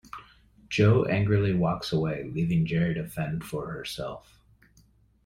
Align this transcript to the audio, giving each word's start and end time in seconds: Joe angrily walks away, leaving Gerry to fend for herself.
Joe 0.67 1.05
angrily 1.05 1.53
walks 1.53 1.93
away, 1.93 2.23
leaving 2.23 2.65
Gerry 2.65 2.95
to 2.95 3.07
fend 3.07 3.43
for 3.45 3.69
herself. 3.69 4.39